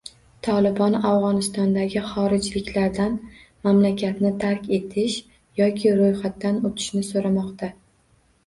“Tolibon” 0.45 0.95
Afg‘onistondagi 1.09 2.01
xorijliklardan 2.13 3.19
mamlakatni 3.67 4.31
tark 4.45 4.65
etish 4.79 5.19
yoki 5.63 5.95
ro‘yxatdan 6.01 6.59
o‘tishni 6.71 7.05
so‘ramoqda 7.13 7.71